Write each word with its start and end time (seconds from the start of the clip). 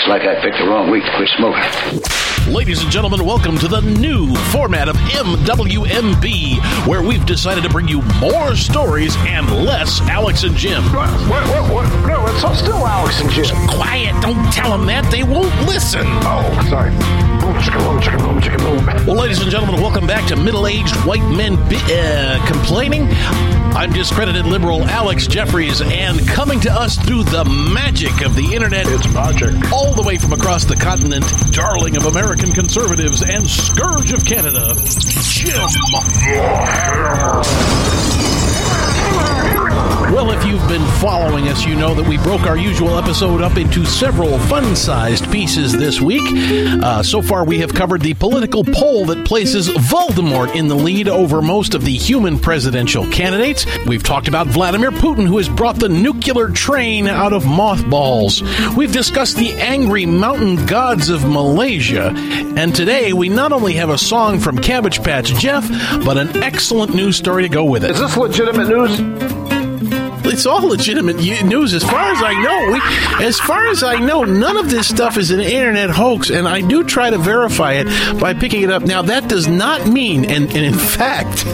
Looks 0.00 0.08
like 0.08 0.22
I 0.22 0.40
picked 0.40 0.56
the 0.56 0.64
wrong 0.64 0.90
week 0.90 1.04
to 1.04 1.14
quit 1.14 1.28
smoking. 1.36 2.29
Ladies 2.48 2.82
and 2.82 2.90
gentlemen, 2.90 3.24
welcome 3.24 3.56
to 3.58 3.68
the 3.68 3.80
new 3.80 4.34
format 4.50 4.88
of 4.88 4.96
MWMB, 4.96 6.86
where 6.86 7.00
we've 7.02 7.24
decided 7.24 7.62
to 7.62 7.70
bring 7.70 7.86
you 7.86 8.02
more 8.20 8.56
stories 8.56 9.14
and 9.20 9.48
less 9.64 10.00
Alex 10.02 10.42
and 10.42 10.56
Jim. 10.56 10.82
What? 10.84 11.08
What? 11.28 11.72
What? 11.72 12.06
No, 12.08 12.26
it's 12.26 12.58
still 12.58 12.84
Alex 12.86 13.20
and 13.20 13.30
Jim. 13.30 13.54
Quiet, 13.68 14.20
don't 14.20 14.52
tell 14.52 14.76
them 14.76 14.86
that. 14.86 15.08
They 15.12 15.22
won't 15.22 15.54
listen. 15.68 16.02
Oh, 16.04 16.66
sorry. 16.68 16.90
Well, 19.06 19.16
ladies 19.16 19.42
and 19.42 19.50
gentlemen, 19.50 19.80
welcome 19.80 20.06
back 20.06 20.26
to 20.28 20.36
Middle 20.36 20.66
Aged 20.66 20.94
White 21.06 21.22
Men 21.36 21.54
uh, 21.56 22.44
Complaining. 22.46 23.08
I'm 23.72 23.92
discredited 23.92 24.46
liberal 24.46 24.82
Alex 24.84 25.26
Jeffries, 25.26 25.80
and 25.80 26.26
coming 26.28 26.58
to 26.60 26.72
us 26.72 26.96
through 26.96 27.24
the 27.24 27.44
magic 27.44 28.24
of 28.24 28.34
the 28.34 28.54
internet, 28.54 28.86
It's 28.88 29.06
magic. 29.12 29.70
all 29.72 29.94
the 29.94 30.02
way 30.02 30.18
from 30.18 30.32
across 30.32 30.64
the 30.64 30.74
continent, 30.76 31.24
darling 31.52 31.96
of 31.96 32.06
American 32.30 32.52
conservatives 32.52 33.24
and 33.24 33.50
scourge 33.50 34.12
of 34.12 34.24
Canada, 34.24 34.76
Jim. 34.86 35.66
If 40.40 40.46
you've 40.46 40.68
been 40.68 40.86
following 41.00 41.48
us, 41.48 41.66
you 41.66 41.74
know 41.74 41.94
that 41.94 42.06
we 42.06 42.16
broke 42.16 42.42
our 42.42 42.56
usual 42.56 42.96
episode 42.96 43.42
up 43.42 43.58
into 43.58 43.84
several 43.84 44.38
fun 44.38 44.74
sized 44.74 45.30
pieces 45.30 45.72
this 45.72 46.00
week. 46.00 46.22
Uh, 46.82 47.02
so 47.02 47.20
far, 47.20 47.44
we 47.44 47.58
have 47.58 47.74
covered 47.74 48.00
the 48.00 48.14
political 48.14 48.64
poll 48.64 49.04
that 49.06 49.26
places 49.26 49.68
Voldemort 49.68 50.54
in 50.54 50.68
the 50.68 50.74
lead 50.74 51.08
over 51.08 51.42
most 51.42 51.74
of 51.74 51.84
the 51.84 51.92
human 51.92 52.38
presidential 52.38 53.06
candidates. 53.10 53.66
We've 53.86 54.02
talked 54.02 54.28
about 54.28 54.46
Vladimir 54.46 54.90
Putin, 54.90 55.26
who 55.26 55.36
has 55.36 55.48
brought 55.48 55.78
the 55.78 55.90
nuclear 55.90 56.48
train 56.48 57.06
out 57.06 57.34
of 57.34 57.44
mothballs. 57.44 58.42
We've 58.76 58.92
discussed 58.92 59.36
the 59.36 59.52
angry 59.54 60.06
mountain 60.06 60.64
gods 60.64 61.10
of 61.10 61.24
Malaysia. 61.24 62.14
And 62.14 62.74
today, 62.74 63.12
we 63.12 63.28
not 63.28 63.52
only 63.52 63.74
have 63.74 63.90
a 63.90 63.98
song 63.98 64.38
from 64.38 64.58
Cabbage 64.58 65.02
Patch 65.02 65.34
Jeff, 65.34 65.68
but 66.04 66.16
an 66.16 66.42
excellent 66.42 66.94
news 66.94 67.16
story 67.16 67.42
to 67.42 67.48
go 67.50 67.64
with 67.64 67.84
it. 67.84 67.90
Is 67.90 68.00
this 68.00 68.16
legitimate 68.16 68.68
news? 68.68 69.49
It's 70.30 70.46
all 70.46 70.62
legitimate 70.62 71.16
news, 71.16 71.74
as 71.74 71.82
far 71.82 72.12
as 72.12 72.22
I 72.22 72.40
know. 72.40 72.72
We, 72.72 73.26
as 73.26 73.38
far 73.40 73.66
as 73.66 73.82
I 73.82 73.98
know, 73.98 74.24
none 74.24 74.56
of 74.56 74.70
this 74.70 74.88
stuff 74.88 75.16
is 75.16 75.30
an 75.30 75.40
internet 75.40 75.90
hoax, 75.90 76.30
and 76.30 76.46
I 76.46 76.60
do 76.60 76.84
try 76.84 77.10
to 77.10 77.18
verify 77.18 77.74
it 77.74 78.20
by 78.20 78.34
picking 78.34 78.62
it 78.62 78.70
up. 78.70 78.82
Now, 78.82 79.02
that 79.02 79.28
does 79.28 79.48
not 79.48 79.88
mean, 79.88 80.24
and, 80.24 80.44
and 80.44 80.64
in 80.64 80.74
fact, 80.74 81.44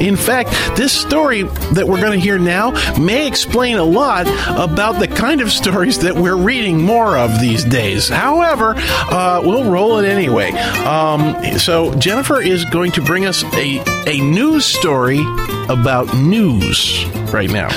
in 0.00 0.16
fact, 0.16 0.50
this 0.76 0.92
story 0.92 1.42
that 1.42 1.86
we're 1.86 2.00
going 2.00 2.18
to 2.18 2.18
hear 2.18 2.38
now 2.38 2.70
may 2.98 3.26
explain 3.26 3.76
a 3.76 3.84
lot 3.84 4.26
about 4.48 4.98
the 4.98 5.06
kind 5.06 5.40
of 5.40 5.52
stories 5.52 5.98
that 6.00 6.14
we're 6.14 6.36
reading 6.36 6.80
more 6.80 7.16
of 7.16 7.40
these 7.40 7.64
days. 7.64 8.08
However, 8.08 8.74
uh, 8.76 9.42
we'll 9.44 9.70
roll 9.70 9.98
it 9.98 10.08
anyway. 10.08 10.50
Um, 10.50 11.58
so 11.58 11.94
Jennifer 11.94 12.40
is 12.40 12.64
going 12.66 12.92
to 12.92 13.02
bring 13.02 13.26
us 13.26 13.44
a 13.54 13.80
a 14.06 14.18
news 14.20 14.64
story 14.64 15.20
about 15.68 16.12
news 16.16 17.04
right 17.32 17.50
now. 17.50 17.68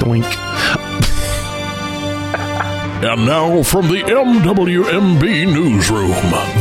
Doink. 0.00 0.24
And 3.02 3.24
now 3.24 3.62
from 3.62 3.88
the 3.88 4.02
MWMB 4.02 5.54
newsroom, 5.54 6.10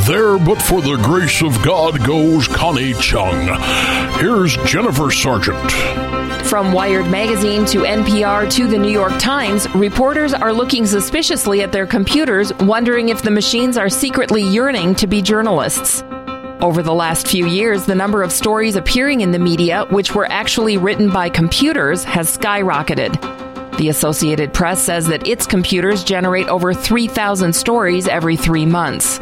there 0.05 0.37
but 0.39 0.61
for 0.61 0.81
the 0.81 0.95
grace 1.03 1.41
of 1.41 1.61
God 1.63 2.05
goes 2.05 2.47
Connie 2.47 2.93
Chung. 2.93 3.49
Here's 4.19 4.55
Jennifer 4.69 5.11
Sargent. 5.11 5.69
From 6.45 6.71
Wired 6.71 7.07
Magazine 7.11 7.65
to 7.65 7.79
NPR 7.79 8.49
to 8.51 8.67
the 8.67 8.77
New 8.77 8.89
York 8.89 9.19
Times, 9.19 9.69
reporters 9.75 10.33
are 10.33 10.53
looking 10.53 10.85
suspiciously 10.85 11.61
at 11.61 11.71
their 11.71 11.85
computers, 11.85 12.53
wondering 12.61 13.09
if 13.09 13.21
the 13.21 13.31
machines 13.31 13.77
are 13.77 13.89
secretly 13.89 14.41
yearning 14.41 14.95
to 14.95 15.07
be 15.07 15.21
journalists. 15.21 16.03
Over 16.61 16.83
the 16.83 16.93
last 16.93 17.25
few 17.25 17.45
years, 17.47 17.85
the 17.85 17.95
number 17.95 18.21
of 18.21 18.33
stories 18.33 18.75
appearing 18.75 19.21
in 19.21 19.31
the 19.31 19.39
media, 19.39 19.85
which 19.91 20.13
were 20.13 20.29
actually 20.29 20.75
written 20.75 21.09
by 21.09 21.29
computers, 21.29 22.03
has 22.03 22.37
skyrocketed. 22.37 23.77
The 23.77 23.87
Associated 23.87 24.53
Press 24.53 24.81
says 24.81 25.07
that 25.07 25.25
its 25.25 25.47
computers 25.47 26.03
generate 26.03 26.49
over 26.49 26.73
3,000 26.73 27.53
stories 27.53 28.09
every 28.09 28.35
three 28.35 28.65
months. 28.65 29.19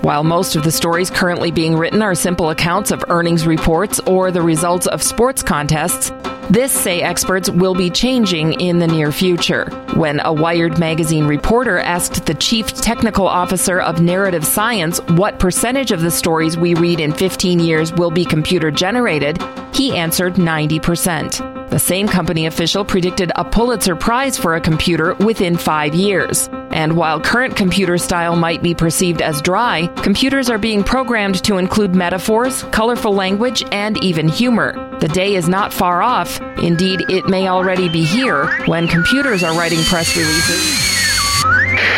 While 0.00 0.24
most 0.24 0.56
of 0.56 0.64
the 0.64 0.72
stories 0.72 1.10
currently 1.10 1.50
being 1.50 1.76
written 1.76 2.00
are 2.00 2.14
simple 2.14 2.48
accounts 2.48 2.90
of 2.90 3.04
earnings 3.10 3.46
reports 3.46 4.00
or 4.06 4.30
the 4.30 4.40
results 4.40 4.86
of 4.86 5.02
sports 5.02 5.42
contests, 5.42 6.10
this, 6.50 6.72
say 6.72 7.00
experts, 7.00 7.48
will 7.48 7.76
be 7.76 7.90
changing 7.90 8.60
in 8.60 8.80
the 8.80 8.86
near 8.88 9.12
future. 9.12 9.70
When 9.94 10.20
a 10.24 10.32
Wired 10.32 10.80
magazine 10.80 11.26
reporter 11.26 11.78
asked 11.78 12.26
the 12.26 12.34
chief 12.34 12.72
technical 12.72 13.28
officer 13.28 13.80
of 13.80 14.00
narrative 14.00 14.44
science 14.44 14.98
what 15.10 15.38
percentage 15.38 15.92
of 15.92 16.00
the 16.00 16.10
stories 16.10 16.58
we 16.58 16.74
read 16.74 16.98
in 16.98 17.12
15 17.12 17.60
years 17.60 17.92
will 17.92 18.10
be 18.10 18.24
computer 18.24 18.72
generated, 18.72 19.40
he 19.72 19.96
answered 19.96 20.34
90%. 20.34 21.70
The 21.70 21.78
same 21.78 22.08
company 22.08 22.46
official 22.46 22.84
predicted 22.84 23.30
a 23.36 23.44
Pulitzer 23.44 23.94
Prize 23.94 24.36
for 24.36 24.56
a 24.56 24.60
computer 24.60 25.14
within 25.14 25.56
five 25.56 25.94
years. 25.94 26.50
And 26.70 26.96
while 26.96 27.20
current 27.20 27.56
computer 27.56 27.98
style 27.98 28.36
might 28.36 28.62
be 28.62 28.74
perceived 28.74 29.20
as 29.22 29.42
dry, 29.42 29.88
computers 30.02 30.48
are 30.48 30.58
being 30.58 30.84
programmed 30.84 31.42
to 31.44 31.58
include 31.58 31.94
metaphors, 31.94 32.62
colorful 32.64 33.12
language, 33.12 33.64
and 33.72 34.02
even 34.04 34.28
humor. 34.28 34.74
The 35.00 35.08
day 35.08 35.34
is 35.34 35.48
not 35.48 35.72
far 35.72 36.02
off. 36.02 36.40
Indeed, 36.58 37.02
it 37.08 37.26
may 37.28 37.48
already 37.48 37.88
be 37.88 38.04
here 38.04 38.46
when 38.66 38.86
computers 38.86 39.42
are 39.42 39.56
writing 39.58 39.82
press 39.84 40.16
releases. 40.16 41.00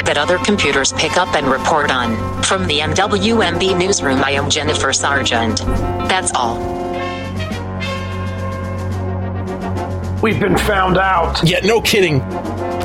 that 0.04 0.16
other 0.18 0.38
computers 0.38 0.92
pick 0.92 1.16
up 1.16 1.34
and 1.34 1.46
report 1.46 1.90
on. 1.90 2.42
From 2.42 2.66
the 2.66 2.80
MWMB 2.80 3.78
newsroom, 3.78 4.22
I 4.24 4.32
am 4.32 4.50
Jennifer 4.50 4.92
Sargent. 4.92 5.58
That's 6.08 6.32
all. 6.34 6.58
We've 10.22 10.38
been 10.38 10.56
found 10.58 10.98
out. 10.98 11.42
Yeah, 11.42 11.60
no 11.64 11.80
kidding. 11.80 12.20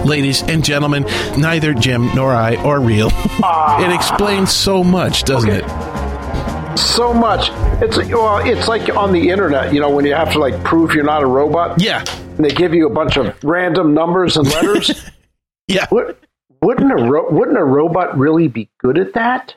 Ladies 0.05 0.41
and 0.43 0.63
gentlemen, 0.63 1.03
neither 1.37 1.73
Jim 1.73 2.13
nor 2.15 2.33
I 2.33 2.55
are 2.57 2.79
real. 2.79 3.09
it 3.11 3.93
explains 3.93 4.51
so 4.51 4.83
much, 4.83 5.23
doesn't 5.23 5.49
Okay. 5.49 5.65
it? 5.65 6.77
So 6.77 7.13
much. 7.13 7.49
It's 7.81 7.97
well, 7.97 8.37
it's 8.37 8.67
like 8.67 8.95
on 8.95 9.11
the 9.11 9.29
internet, 9.29 9.73
you 9.73 9.79
know, 9.79 9.89
when 9.89 10.05
you 10.05 10.13
have 10.13 10.31
to 10.33 10.39
like 10.39 10.63
prove 10.63 10.93
you're 10.93 11.03
not 11.03 11.23
a 11.23 11.27
robot. 11.27 11.81
Yeah. 11.81 12.03
And 12.37 12.45
they 12.45 12.49
give 12.51 12.73
you 12.73 12.87
a 12.87 12.93
bunch 12.93 13.17
of 13.17 13.35
random 13.43 13.93
numbers 13.93 14.37
and 14.37 14.47
letters. 14.47 14.91
Yeah. 15.69 15.85
Would- 15.91 16.15
wouldn't 16.61 16.91
a 16.91 16.95
ro- 16.95 17.27
wouldn't 17.29 17.57
a 17.57 17.63
robot 17.63 18.17
really 18.17 18.47
be 18.47 18.69
good 18.79 18.97
at 18.97 19.13
that? 19.15 19.55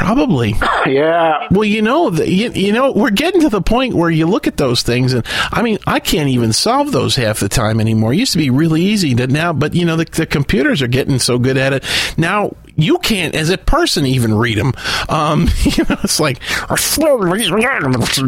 Probably. 0.00 0.54
Yeah. 0.86 1.46
Well, 1.50 1.64
you 1.64 1.82
know, 1.82 2.08
the, 2.08 2.28
you, 2.28 2.50
you 2.52 2.72
know, 2.72 2.90
we're 2.90 3.10
getting 3.10 3.42
to 3.42 3.50
the 3.50 3.60
point 3.60 3.92
where 3.94 4.08
you 4.10 4.26
look 4.26 4.46
at 4.46 4.56
those 4.56 4.82
things, 4.82 5.12
and 5.12 5.24
I 5.52 5.60
mean, 5.60 5.78
I 5.86 6.00
can't 6.00 6.30
even 6.30 6.54
solve 6.54 6.90
those 6.90 7.14
half 7.16 7.38
the 7.40 7.50
time 7.50 7.80
anymore. 7.80 8.14
It 8.14 8.16
used 8.16 8.32
to 8.32 8.38
be 8.38 8.48
really 8.48 8.82
easy 8.82 9.14
to 9.16 9.26
now, 9.26 9.52
but 9.52 9.74
you 9.74 9.84
know, 9.84 9.96
the, 9.96 10.06
the 10.06 10.24
computers 10.24 10.80
are 10.80 10.88
getting 10.88 11.18
so 11.18 11.38
good 11.38 11.58
at 11.58 11.74
it 11.74 11.84
now. 12.16 12.56
You 12.76 12.96
can't, 12.98 13.34
as 13.34 13.50
a 13.50 13.58
person, 13.58 14.06
even 14.06 14.34
read 14.34 14.56
them. 14.56 14.72
Um, 15.10 15.48
you 15.62 15.84
know, 15.88 15.96
it's 16.02 16.18
like, 16.18 16.40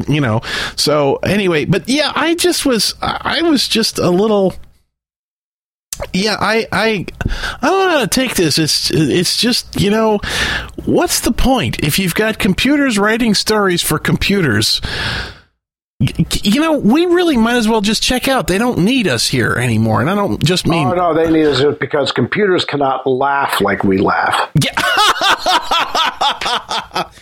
you 0.09 0.21
know. 0.21 0.43
So 0.77 1.17
anyway, 1.17 1.65
but 1.65 1.89
yeah, 1.89 2.13
I 2.15 2.35
just 2.35 2.67
was, 2.67 2.95
I 3.01 3.39
I 3.39 3.43
was 3.43 3.67
just 3.67 3.99
a 3.99 4.11
little. 4.11 4.55
Yeah, 6.13 6.37
I, 6.39 6.67
I, 6.73 7.07
I 7.63 7.69
don't 7.69 7.87
know 7.87 7.91
how 7.91 8.01
to 8.01 8.07
take 8.07 8.35
this. 8.35 8.59
It's, 8.59 8.91
it's 8.91 9.37
just, 9.37 9.81
you 9.81 9.91
know, 9.91 10.21
what's 10.85 11.21
the 11.21 11.33
point 11.33 11.81
if 11.81 11.99
you've 11.99 12.15
got 12.15 12.39
computers 12.39 12.99
writing 12.99 13.35
stories 13.35 13.83
for 13.83 13.99
computers? 13.99 14.81
You 16.43 16.61
know, 16.61 16.79
we 16.79 17.07
really 17.07 17.37
might 17.37 17.57
as 17.57 17.69
well 17.69 17.81
just 17.81 18.03
check 18.03 18.27
out. 18.27 18.49
They 18.49 18.59
don't 18.59 18.79
need 18.81 19.07
us 19.07 19.29
here 19.29 19.55
anymore, 19.55 20.01
and 20.01 20.11
I 20.11 20.17
don't 20.17 20.43
just 20.43 20.67
mean. 20.67 20.89
Oh 20.89 20.95
no, 20.95 21.15
they 21.15 21.31
need 21.31 21.47
us 21.47 21.63
because 21.79 22.11
computers 22.11 22.65
cannot 22.65 23.07
laugh 23.07 23.61
like 23.61 23.85
we 23.85 23.99
laugh. 23.99 24.51
Yeah. 24.61 24.75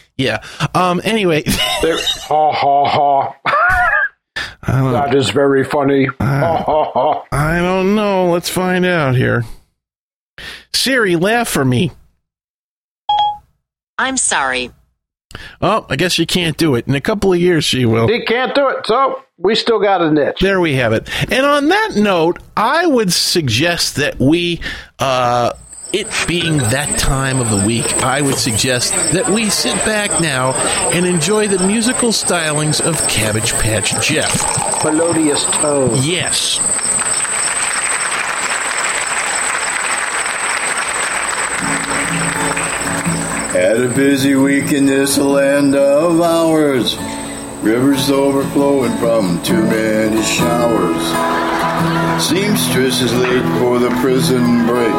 yeah. 0.16 0.42
Um. 0.74 1.02
Anyway, 1.04 1.42
ha 1.46 2.52
ha 2.52 2.84
ha. 2.88 3.59
That 4.66 5.14
is 5.14 5.30
very 5.30 5.64
funny. 5.64 6.06
Ha 6.20 6.62
ha 6.66 6.90
ha. 6.92 7.24
I 7.32 7.58
don't 7.58 7.94
know. 7.94 8.30
Let's 8.30 8.48
find 8.48 8.84
out 8.84 9.14
here. 9.14 9.44
Siri, 10.72 11.16
laugh 11.16 11.48
for 11.48 11.64
me. 11.64 11.92
I'm 13.98 14.16
sorry. 14.16 14.70
Oh, 15.60 15.86
I 15.88 15.96
guess 15.96 16.12
she 16.12 16.26
can't 16.26 16.56
do 16.56 16.74
it. 16.74 16.88
In 16.88 16.94
a 16.94 17.00
couple 17.00 17.32
of 17.32 17.40
years, 17.40 17.64
she 17.64 17.84
will. 17.84 18.08
He 18.08 18.24
can't 18.24 18.54
do 18.54 18.68
it, 18.68 18.86
so 18.86 19.22
we 19.36 19.54
still 19.54 19.78
got 19.78 20.02
a 20.02 20.10
niche. 20.10 20.38
There 20.40 20.60
we 20.60 20.74
have 20.74 20.92
it. 20.92 21.08
And 21.30 21.46
on 21.46 21.68
that 21.68 21.92
note, 21.96 22.38
I 22.56 22.86
would 22.86 23.12
suggest 23.12 23.96
that 23.96 24.18
we, 24.18 24.60
uh, 24.98 25.52
it 25.92 26.06
being 26.28 26.58
that 26.58 26.98
time 26.98 27.40
of 27.40 27.50
the 27.50 27.66
week, 27.66 27.92
I 28.02 28.20
would 28.20 28.36
suggest 28.36 28.92
that 29.12 29.28
we 29.28 29.50
sit 29.50 29.74
back 29.84 30.20
now 30.20 30.52
and 30.92 31.06
enjoy 31.06 31.48
the 31.48 31.66
musical 31.66 32.10
stylings 32.10 32.80
of 32.80 32.96
Cabbage 33.08 33.52
Patch 33.54 33.94
Jeff. 34.06 34.84
Melodious 34.84 35.44
tone. 35.46 35.90
Yes. 36.02 36.58
Had 43.52 43.80
a 43.80 43.88
busy 43.88 44.36
week 44.36 44.72
in 44.72 44.86
this 44.86 45.18
land 45.18 45.74
of 45.74 46.20
ours. 46.20 46.96
Rivers 47.62 48.10
overflowing 48.10 48.96
from 48.98 49.42
too 49.42 49.62
many 49.62 50.22
showers. 50.22 51.39
Seamstress 52.20 53.00
is 53.00 53.14
late 53.14 53.42
for 53.58 53.78
the 53.78 53.88
prison 54.02 54.66
break. 54.66 54.92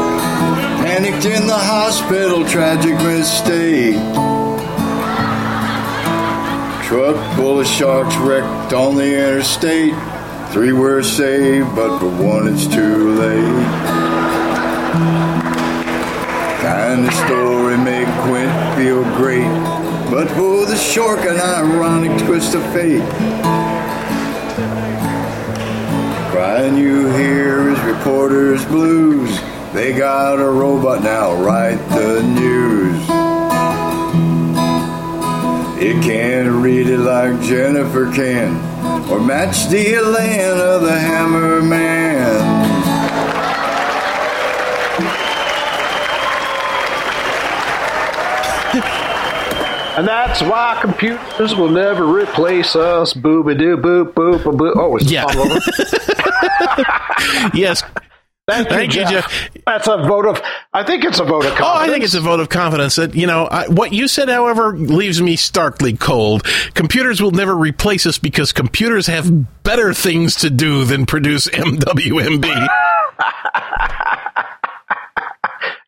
Panicked 0.81 1.25
in 1.25 1.45
the 1.45 1.53
hospital, 1.53 2.43
tragic 2.43 2.95
mistake. 2.95 3.95
Truck 6.83 7.35
full 7.35 7.59
of 7.59 7.67
sharks 7.67 8.15
wrecked 8.17 8.73
on 8.73 8.95
the 8.95 9.05
interstate. 9.05 9.93
Three 10.51 10.73
were 10.73 11.03
saved, 11.03 11.75
but 11.75 11.99
for 11.99 12.09
one 12.09 12.47
it's 12.47 12.65
too 12.65 13.13
late. 13.13 13.65
Kind 16.59 17.05
of 17.05 17.13
story 17.13 17.77
make 17.77 18.07
Quint 18.25 18.75
feel 18.75 19.03
great, 19.15 19.47
but 20.09 20.27
for 20.31 20.65
the 20.65 20.75
shark 20.75 21.19
an 21.19 21.39
ironic 21.39 22.19
twist 22.25 22.55
of 22.55 22.63
fate. 22.73 23.70
Crying 26.41 26.75
you 26.75 27.07
hear 27.09 27.69
is 27.69 27.79
reporters' 27.81 28.65
blues. 28.65 29.29
They 29.73 29.93
got 29.95 30.39
a 30.39 30.49
robot 30.49 31.03
now, 31.03 31.35
write 31.35 31.75
the 31.89 32.23
news. 32.23 32.99
It 35.79 36.01
can't 36.03 36.49
read 36.49 36.87
it 36.87 36.97
like 36.97 37.39
Jennifer 37.43 38.11
can, 38.11 38.55
or 39.11 39.19
match 39.19 39.67
the 39.67 39.93
elan 39.93 40.59
of 40.59 40.81
the 40.81 40.99
Hammer 40.99 41.61
Man. 41.61 42.61
And 49.97 50.07
that's 50.07 50.41
why 50.41 50.79
computers 50.81 51.53
will 51.53 51.69
never 51.69 52.05
replace 52.05 52.77
us. 52.77 53.13
Booba 53.13 53.59
doo 53.59 53.75
boop 53.75 54.13
boop 54.13 54.41
boop. 54.41 54.71
Oh, 54.77 54.95
it's 54.95 55.11
Yeah. 55.11 55.25
all 55.25 55.37
over. 55.37 55.59
yes. 57.53 57.83
Thank, 58.47 58.67
Thank 58.69 58.95
you, 58.95 59.01
Jeff. 59.01 59.29
Jeff. 59.31 59.49
That's 59.65 59.87
a 59.87 59.97
vote 59.97 60.25
of. 60.25 60.41
I 60.73 60.83
think 60.83 61.05
it's 61.05 61.19
a 61.19 61.23
vote 61.23 61.45
of 61.45 61.53
Oh, 61.53 61.55
confidence. 61.55 61.89
I 61.89 61.93
think 61.93 62.03
it's 62.03 62.15
a 62.15 62.21
vote 62.21 62.39
of 62.39 62.49
confidence 62.49 62.95
that, 62.95 63.15
you 63.15 63.27
know, 63.27 63.45
I, 63.45 63.67
what 63.69 63.93
you 63.93 64.07
said, 64.07 64.27
however, 64.29 64.75
leaves 64.75 65.21
me 65.21 65.35
starkly 65.37 65.95
cold. 65.95 66.43
Computers 66.73 67.21
will 67.21 67.31
never 67.31 67.55
replace 67.55 68.05
us 68.05 68.17
because 68.17 68.51
computers 68.51 69.07
have 69.07 69.63
better 69.63 69.93
things 69.93 70.35
to 70.37 70.49
do 70.49 70.83
than 70.85 71.05
produce 71.05 71.47
MWMB. 71.47 72.67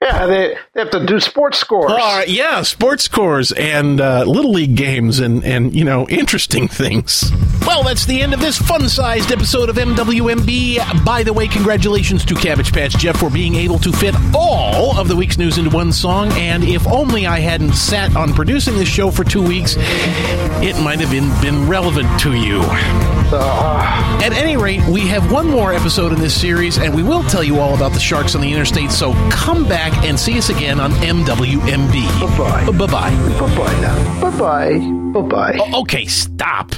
Yeah, 0.02 0.26
they, 0.26 0.58
they 0.74 0.82
have 0.82 0.90
to 0.92 1.06
do 1.06 1.22
sports 1.22 1.58
scores. 1.60 1.90
Uh, 1.94 2.26
yeah, 2.28 2.62
sports 2.64 3.06
scores 3.06 3.54
and 3.54 4.02
uh, 4.02 4.26
little 4.26 4.52
league 4.52 4.76
games 4.76 5.20
and, 5.20 5.42
and, 5.46 5.74
you 5.74 5.86
know, 5.86 6.06
interesting 6.10 6.68
things. 6.68 7.32
Well, 7.66 7.84
that's 7.84 8.06
the 8.06 8.22
end 8.22 8.34
of 8.34 8.40
this 8.42 8.58
fun 8.58 8.90
sized 8.90 9.32
episode 9.32 9.70
of 9.70 9.78
MWMB. 9.78 11.06
By 11.06 11.24
the 11.24 11.32
way, 11.32 11.48
congratulations 11.48 12.26
to 12.26 12.36
Cabbage 12.36 12.74
Patch 12.74 12.92
Jeff 12.98 13.18
for 13.18 13.30
being 13.30 13.56
able 13.56 13.80
to 13.80 13.92
fit 13.92 14.14
all 14.36 14.98
of 15.00 15.08
the 15.08 15.16
week's 15.16 15.38
news 15.38 15.58
into 15.58 15.70
one 15.70 15.92
song. 15.94 16.32
And 16.34 16.64
if 16.64 16.86
only 16.88 17.26
I 17.26 17.40
hadn't 17.40 17.74
sat 17.74 18.16
on 18.18 18.34
producing 18.34 18.76
this 18.76 18.90
show 18.90 19.12
for 19.12 19.24
two 19.24 19.42
weeks, 19.42 19.76
it 19.78 20.80
might 20.84 21.00
have 21.00 21.10
been, 21.10 21.30
been 21.42 21.68
relevant 21.70 22.20
to 22.22 22.34
you. 22.34 22.62
At 23.34 24.34
any 24.34 24.58
rate, 24.58 24.86
we 24.88 25.08
have 25.08 25.32
one 25.32 25.48
more 25.50 25.74
episode 25.74 26.12
in 26.12 26.20
this 26.20 26.40
series, 26.40 26.78
and 26.78 26.94
we 26.94 27.02
will 27.02 27.24
tell 27.24 27.44
you 27.44 27.60
all 27.60 27.74
about 27.76 27.94
the 27.94 28.00
sharks 28.00 28.36
on 28.36 28.42
the 28.42 28.52
interstate. 28.52 28.92
So 28.92 29.14
come 29.32 29.68
back 29.68 29.94
and 30.04 30.20
see 30.20 30.38
us 30.38 30.50
again 30.50 30.80
on 30.80 30.92
MWMB. 30.92 31.94
Bye-bye. 32.20 32.66
Bye 32.72 32.88
bye. 32.88 33.40
Bye 33.40 33.56
bye 33.58 33.82
now. 33.82 34.22
Bye 34.22 34.38
bye. 34.38 34.80
Bye 35.22 35.54
bye. 35.58 35.80
Okay, 35.82 36.06
stop. 36.06 36.76